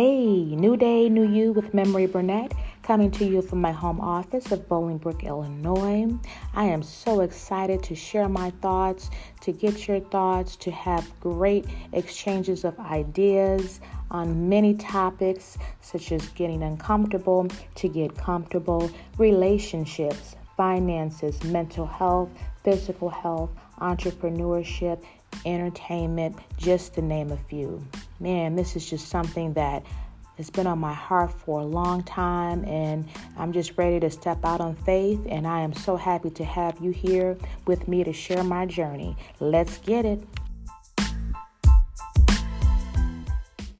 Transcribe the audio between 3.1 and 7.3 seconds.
to you from my home office of Bolingbrook, Illinois. I am so